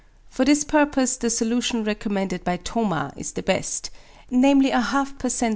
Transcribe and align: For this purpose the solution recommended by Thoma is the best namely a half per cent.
For 0.31 0.43
this 0.45 0.63
purpose 0.63 1.15
the 1.15 1.29
solution 1.29 1.83
recommended 1.83 2.43
by 2.43 2.57
Thoma 2.57 3.13
is 3.19 3.33
the 3.33 3.43
best 3.43 3.91
namely 4.31 4.71
a 4.71 4.81
half 4.81 5.15
per 5.19 5.29
cent. 5.29 5.49